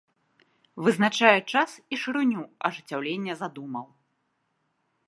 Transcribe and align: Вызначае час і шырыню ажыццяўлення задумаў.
Вызначае 0.87 1.35
час 1.51 1.75
і 1.75 1.95
шырыню 2.05 2.41
ажыццяўлення 2.71 3.33
задумаў. 3.45 3.85